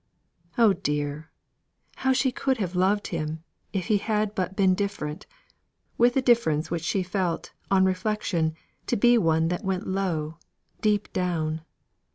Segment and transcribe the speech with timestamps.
[0.57, 1.29] Oh dear!
[1.97, 5.27] how she could have loved him if he had but been different,
[5.95, 8.55] with a difference which she felt, on reflection,
[8.87, 10.39] to be one that went low
[10.81, 11.61] deep down.